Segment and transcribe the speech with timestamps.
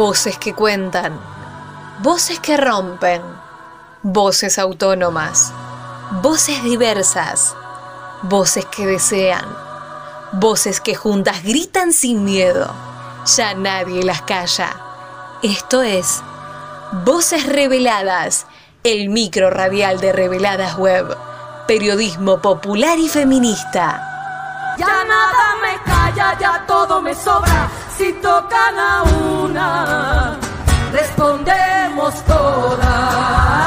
[0.00, 1.20] Voces que cuentan,
[1.98, 3.20] voces que rompen,
[4.02, 5.52] voces autónomas,
[6.22, 7.54] voces diversas,
[8.22, 9.44] voces que desean,
[10.32, 12.74] voces que juntas gritan sin miedo.
[13.36, 14.74] Ya nadie las calla.
[15.42, 16.22] Esto es
[17.04, 18.46] Voces Reveladas,
[18.84, 21.14] el micro radial de Reveladas Web,
[21.66, 24.09] periodismo popular y feminista.
[24.80, 27.68] Ya nada me calla, ya todo me sobra.
[27.98, 30.38] Si tocan a una,
[30.90, 33.60] respondemos todas.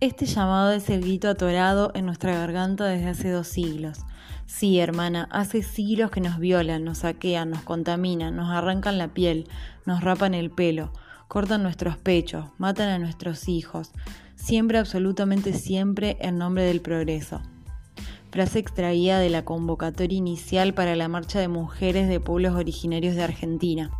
[0.00, 3.98] Este llamado es el grito atorado en nuestra garganta desde hace dos siglos.
[4.46, 9.48] Sí, hermana, hace siglos que nos violan, nos saquean, nos contaminan, nos arrancan la piel,
[9.86, 10.92] nos rapan el pelo,
[11.28, 13.92] cortan nuestros pechos, matan a nuestros hijos,
[14.34, 17.42] siempre, absolutamente siempre, en nombre del progreso.
[18.30, 23.22] Frase extraída de la convocatoria inicial para la marcha de mujeres de pueblos originarios de
[23.22, 23.90] Argentina.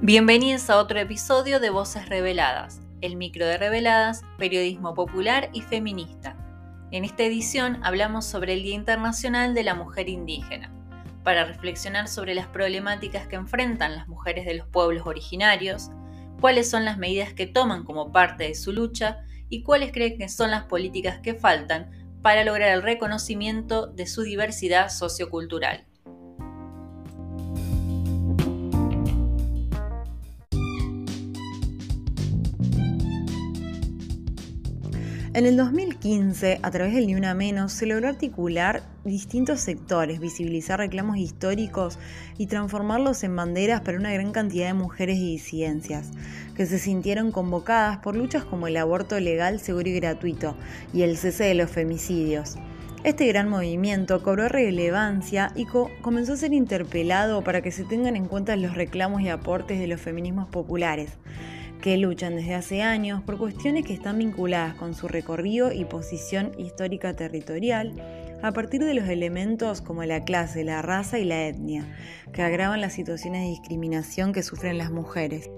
[0.00, 6.35] Bienvenidos a otro episodio de Voces Reveladas, el micro de Reveladas, periodismo popular y feminista.
[6.92, 10.72] En esta edición hablamos sobre el Día Internacional de la Mujer Indígena,
[11.24, 15.90] para reflexionar sobre las problemáticas que enfrentan las mujeres de los pueblos originarios,
[16.40, 20.28] cuáles son las medidas que toman como parte de su lucha y cuáles creen que
[20.28, 21.90] son las políticas que faltan
[22.22, 25.84] para lograr el reconocimiento de su diversidad sociocultural.
[35.36, 40.78] En el 2015, a través del Ni Una Menos, se logró articular distintos sectores, visibilizar
[40.78, 41.98] reclamos históricos
[42.38, 46.10] y transformarlos en banderas para una gran cantidad de mujeres y disidencias,
[46.54, 50.56] que se sintieron convocadas por luchas como el aborto legal, seguro y gratuito
[50.94, 52.56] y el cese de los femicidios.
[53.04, 55.66] Este gran movimiento cobró relevancia y
[56.00, 59.86] comenzó a ser interpelado para que se tengan en cuenta los reclamos y aportes de
[59.86, 61.10] los feminismos populares
[61.80, 66.52] que luchan desde hace años por cuestiones que están vinculadas con su recorrido y posición
[66.58, 67.94] histórica territorial
[68.42, 71.86] a partir de los elementos como la clase, la raza y la etnia,
[72.32, 75.50] que agravan las situaciones de discriminación que sufren las mujeres.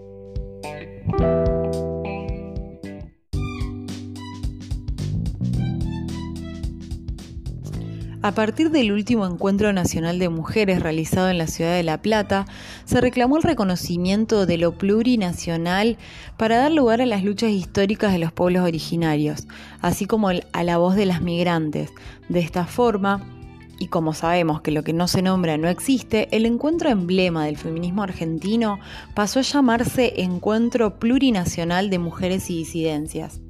[8.29, 12.45] A partir del último encuentro nacional de mujeres realizado en la ciudad de La Plata,
[12.85, 15.97] se reclamó el reconocimiento de lo plurinacional
[16.37, 19.49] para dar lugar a las luchas históricas de los pueblos originarios,
[19.81, 21.91] así como a la voz de las migrantes.
[22.29, 23.25] De esta forma,
[23.79, 27.57] y como sabemos que lo que no se nombra no existe, el encuentro emblema del
[27.57, 28.79] feminismo argentino
[29.15, 33.41] pasó a llamarse Encuentro Plurinacional de Mujeres y Disidencias.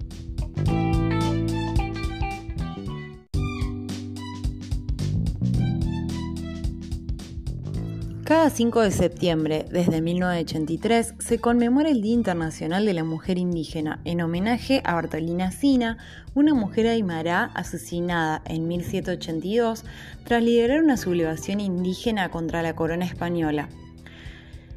[8.29, 14.03] Cada 5 de septiembre, desde 1983, se conmemora el Día Internacional de la Mujer Indígena
[14.05, 15.97] en homenaje a Bartolina Sina,
[16.35, 19.83] una mujer aymara asesinada en 1782
[20.25, 23.71] tras liderar una sublevación indígena contra la corona española.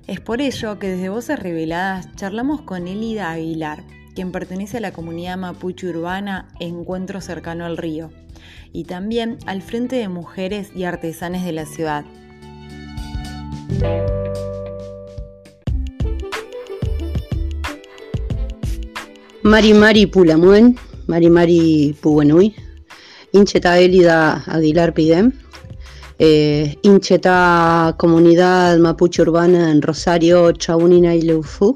[0.07, 3.83] Es por ello que desde Voces Reveladas charlamos con Elida Aguilar,
[4.15, 8.11] quien pertenece a la comunidad mapuche urbana Encuentro Cercano al Río,
[8.71, 12.05] y también al Frente de Mujeres y Artesanes de la ciudad.
[19.43, 20.77] Mari Mari Pulamuen,
[21.07, 22.55] Mari Mari Puguenui,
[23.33, 25.31] Incheta Elida Aguilar Pidem,
[26.19, 31.75] eh, Incheta Comunidad Mapuche Urbana en Rosario, Chaunina y Leufu,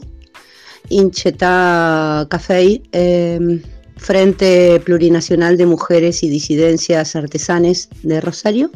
[0.89, 3.61] Incheta Café, em,
[3.97, 8.69] Frente Plurinacional de Mujeres y Disidencias Artesanes de Rosario.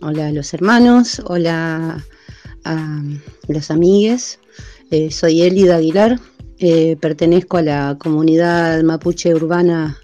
[0.00, 2.04] Hola a los hermanos, hola
[2.64, 3.02] a
[3.48, 4.38] los amigues.
[4.90, 6.20] Eh, soy Elida Aguilar,
[6.58, 9.98] eh, pertenezco a la comunidad mapuche urbana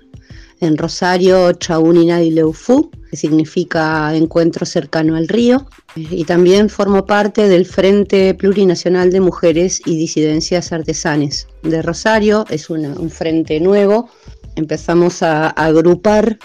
[0.60, 5.66] en Rosario, Chaunina y Leufú, que significa encuentro cercano al río,
[5.96, 12.44] eh, y también formo parte del Frente Plurinacional de Mujeres y Disidencias Artesanes de Rosario,
[12.50, 14.10] es un frente nuevo,
[14.56, 16.38] empezamos a agrupar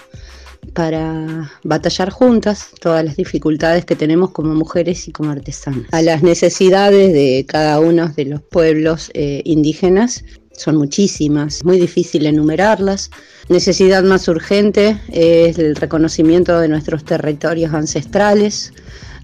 [0.74, 5.86] para batallar juntas todas las dificultades que tenemos como mujeres y como artesanas.
[5.92, 12.26] A las necesidades de cada uno de los pueblos eh, indígenas son muchísimas, muy difícil
[12.26, 13.10] enumerarlas.
[13.48, 18.72] Necesidad más urgente es el reconocimiento de nuestros territorios ancestrales,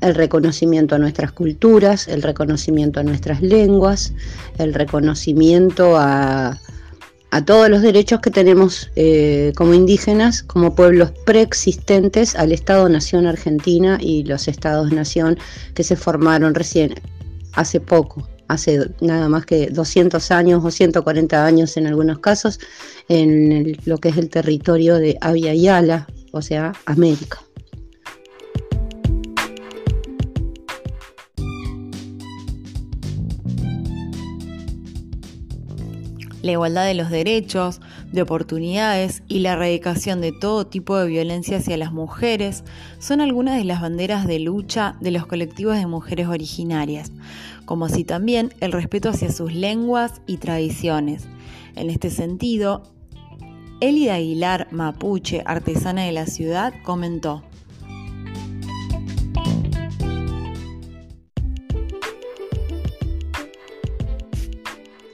[0.01, 4.13] el reconocimiento a nuestras culturas, el reconocimiento a nuestras lenguas,
[4.59, 6.61] el reconocimiento a,
[7.41, 14.23] todos los derechos que tenemos eh, como indígenas, como pueblos preexistentes al Estado-Nación Argentina y
[14.25, 15.39] los Estados-Nación
[15.75, 16.95] que se formaron recién,
[17.55, 22.61] hace poco, hace nada más que 200 años o 140 años en algunos casos,
[23.09, 27.41] en lo que es el territorio de Avia o sea, América.
[36.43, 37.81] La igualdad de los derechos,
[38.11, 42.65] de oportunidades y la erradicación de todo tipo de violencia hacia las mujeres
[42.99, 47.13] son algunas de las banderas de lucha de los colectivos de mujeres originarias,
[47.65, 51.25] como así también el respeto hacia sus lenguas y tradiciones.
[51.77, 52.83] En este sentido,
[53.81, 57.43] Elida Aguilar Mapuche, artesana de la ciudad, comentó.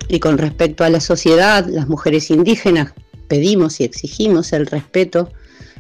[0.09, 2.95] Y con respecto a la sociedad, las mujeres indígenas
[3.29, 5.31] pedimos y exigimos el respeto,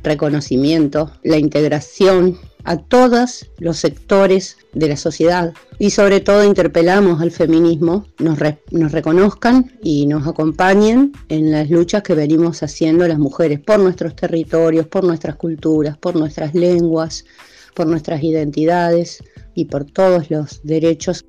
[0.02, 7.30] reconocimiento, la integración a todos los sectores de la sociedad y sobre todo interpelamos al
[7.30, 8.38] feminismo, nos,
[8.70, 14.14] nos, reconozcan y nos acompañen en las luchas que venimos haciendo las mujeres por nuestros
[14.14, 17.24] territorios, por nuestras culturas, por nuestras lenguas,
[17.74, 19.22] por nuestras identidades
[19.54, 21.24] y por todos los derechos.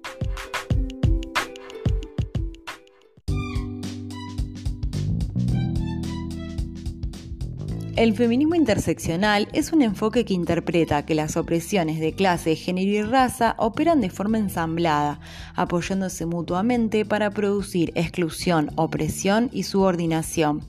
[8.00, 13.01] El feminismo interseccional es un enfoque que interpreta que las opresiones de clase, género y
[13.01, 15.19] raza operan de forma ensamblada,
[15.54, 20.62] apoyándose mutuamente para producir exclusión, opresión y subordinación,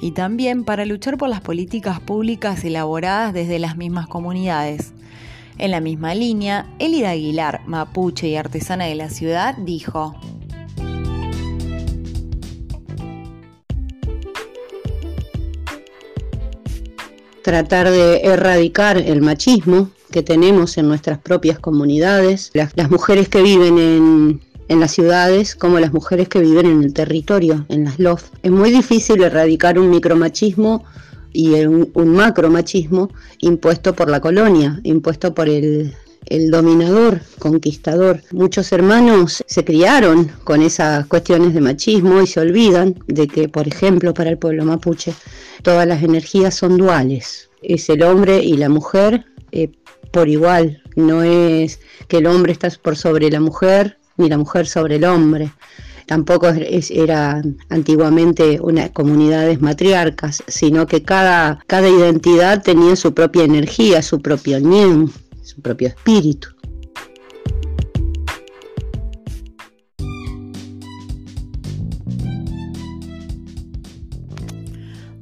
[0.00, 4.92] y también para luchar por las políticas públicas elaboradas desde las mismas comunidades.
[5.58, 10.14] En la misma línea, Elida Aguilar, mapuche y artesana de la ciudad, dijo,
[17.46, 23.78] tratar de erradicar el machismo que tenemos en nuestras propias comunidades, las, mujeres que viven
[23.78, 28.30] en, en las ciudades como las mujeres que viven en el territorio, en las LOF.
[28.42, 30.82] Es muy difícil erradicar un micromachismo
[31.32, 35.94] y un, un macromachismo impuesto por la colonia, impuesto por el,
[36.26, 38.22] el dominador, conquistador.
[38.32, 43.68] Muchos hermanos se criaron con esas cuestiones de machismo y se olvidan de que, por
[43.68, 45.14] ejemplo, para el pueblo mapuche,
[45.62, 47.48] todas las energías son duales.
[47.62, 49.70] Es el hombre y la mujer eh,
[50.10, 50.82] por igual.
[50.94, 55.04] No es que el hombre está por sobre la mujer ni la mujer sobre el
[55.04, 55.52] hombre.
[56.06, 64.02] Tampoco era antiguamente una comunidades matriarcas, sino que cada, cada identidad tenía su propia energía,
[64.02, 65.10] su propio nien,
[65.46, 66.55] su propio espíritu.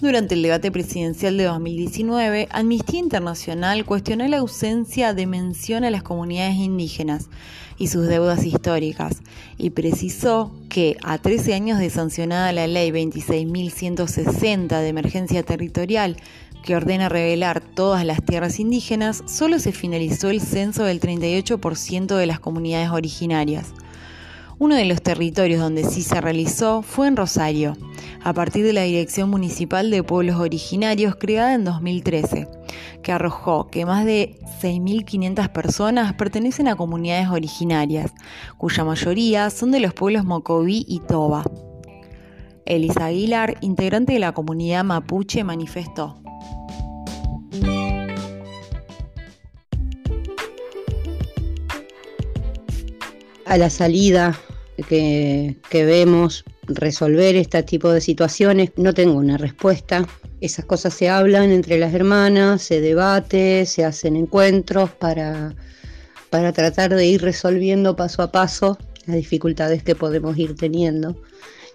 [0.04, 6.02] Durante el debate presidencial de 2019, Amnistía Internacional cuestionó la ausencia de mención a las
[6.02, 7.30] comunidades indígenas
[7.78, 9.22] y sus deudas históricas
[9.56, 16.18] y precisó que a 13 años de sancionada la ley 26.160 de emergencia territorial
[16.62, 22.26] que ordena revelar todas las tierras indígenas, solo se finalizó el censo del 38% de
[22.26, 23.72] las comunidades originarias.
[24.58, 27.76] Uno de los territorios donde sí se realizó fue en Rosario,
[28.22, 32.48] a partir de la Dirección Municipal de Pueblos Originarios creada en 2013,
[33.02, 38.12] que arrojó que más de 6.500 personas pertenecen a comunidades originarias,
[38.56, 41.42] cuya mayoría son de los pueblos Mocoví y Toba.
[42.64, 46.23] Elisa Aguilar, integrante de la comunidad mapuche, manifestó.
[53.54, 54.36] A la salida
[54.88, 60.08] que, vemos resolver este tipo de situaciones, no tengo una respuesta.
[60.40, 65.54] Esas cosas se hablan entre las hermanas, se debate, se hacen encuentros para,
[66.30, 71.14] tratar de ir resolviendo paso a paso las dificultades que podemos ir teniendo.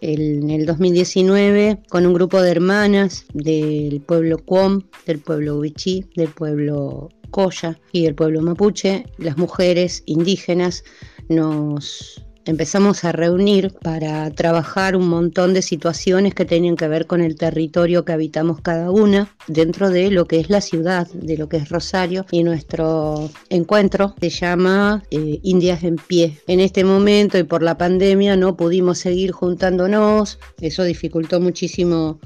[0.02, 6.28] en el 2019, con un grupo de hermanas del pueblo Cuom, del pueblo Huichí, del
[6.28, 10.84] pueblo Coya y del pueblo Mapuche, las mujeres indígenas
[11.30, 17.22] nos empezamos a reunir para trabajar un montón de situaciones que tenían que ver con
[17.22, 21.48] el territorio que habitamos cada una dentro de lo que es la ciudad, de lo
[21.48, 26.40] que es Rosario y nuestro encuentro se llama eh, Indias en pie.
[26.48, 32.20] En este momento y por la pandemia no pudimos seguir juntándonos, eso dificultó muchísimo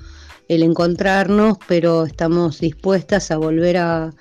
[0.47, 4.13] el encontrarnos, pero estamos dispuestas a volver a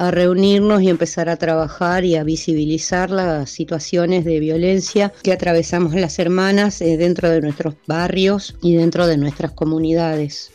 [0.00, 5.92] a reunirnos y empezar a trabajar y a visibilizar las situaciones de violencia que atravesamos
[5.94, 10.52] las hermanas eh, dentro de nuestros barrios y dentro de nuestras comunidades.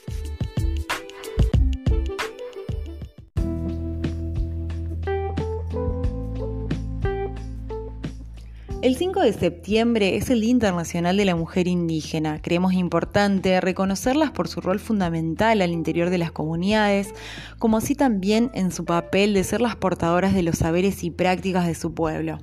[8.86, 12.40] El 5 de septiembre es el Día Internacional de la Mujer Indígena.
[12.40, 17.12] Creemos importante reconocerlas por su rol fundamental al interior de las comunidades,
[17.58, 21.66] como así también en su papel de ser las portadoras de los saberes y prácticas
[21.66, 22.38] de su pueblo.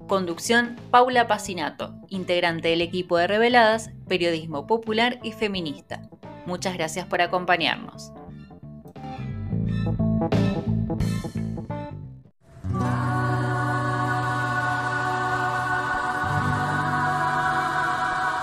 [0.09, 6.01] Conducción Paula Pacinato, integrante del equipo de Reveladas, Periodismo Popular y Feminista.
[6.45, 8.11] Muchas gracias por acompañarnos.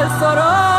[0.00, 0.69] al